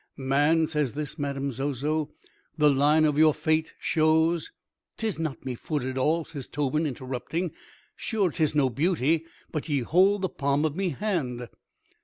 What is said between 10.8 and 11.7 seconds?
hand."